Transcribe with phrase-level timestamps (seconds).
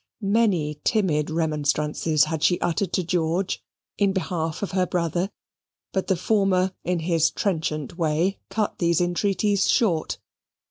[0.33, 3.63] Many timid remonstrances had she uttered to George
[3.99, 5.29] in behalf of her brother,
[5.93, 10.17] but the former in his trenchant way cut these entreaties short.